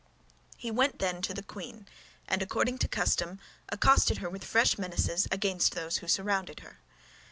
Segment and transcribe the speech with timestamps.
[0.57, 1.85] He went then to the queen,
[2.27, 6.79] and according to custom accosted her with fresh menaces against those who surrounded her.